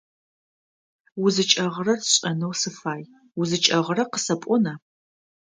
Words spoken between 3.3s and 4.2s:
УзыкӀэгъырэр